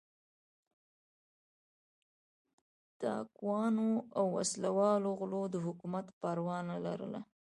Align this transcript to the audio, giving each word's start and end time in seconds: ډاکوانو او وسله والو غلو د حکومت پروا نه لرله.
ډاکوانو 3.01 3.89
او 4.17 4.25
وسله 4.37 4.69
والو 4.77 5.09
غلو 5.19 5.43
د 5.53 5.55
حکومت 5.65 6.05
پروا 6.21 6.57
نه 6.69 6.77
لرله. 6.85 7.19